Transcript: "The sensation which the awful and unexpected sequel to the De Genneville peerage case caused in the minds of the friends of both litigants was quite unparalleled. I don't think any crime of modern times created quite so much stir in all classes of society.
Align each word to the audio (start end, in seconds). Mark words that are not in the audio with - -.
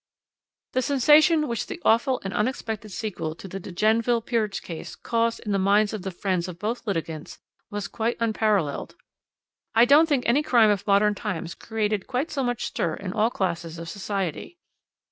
"The 0.73 0.81
sensation 0.81 1.47
which 1.47 1.67
the 1.67 1.79
awful 1.85 2.19
and 2.23 2.33
unexpected 2.33 2.89
sequel 2.91 3.35
to 3.35 3.47
the 3.47 3.59
De 3.59 3.71
Genneville 3.71 4.25
peerage 4.25 4.63
case 4.63 4.95
caused 4.95 5.41
in 5.41 5.51
the 5.51 5.59
minds 5.59 5.93
of 5.93 6.01
the 6.01 6.09
friends 6.09 6.47
of 6.47 6.57
both 6.57 6.87
litigants 6.87 7.37
was 7.69 7.87
quite 7.87 8.17
unparalleled. 8.19 8.95
I 9.75 9.85
don't 9.85 10.09
think 10.09 10.23
any 10.25 10.41
crime 10.41 10.71
of 10.71 10.87
modern 10.87 11.13
times 11.13 11.53
created 11.53 12.07
quite 12.07 12.31
so 12.31 12.43
much 12.43 12.65
stir 12.65 12.95
in 12.95 13.13
all 13.13 13.29
classes 13.29 13.77
of 13.77 13.87
society. 13.89 14.57